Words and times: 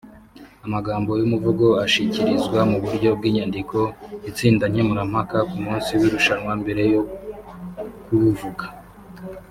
Amagambo 0.65 1.11
y’umuvugo 1.19 1.65
ashyikirizwa 1.85 2.59
mu 2.71 2.77
buryo 2.83 3.09
bw’inyandiko 3.17 3.77
itsindankemurampaka 4.29 5.37
kumunsi 5.49 5.91
w’irushanwa 5.99 6.51
mbere 6.61 6.83
yo 6.93 7.01
kuwuvuga 8.05 8.65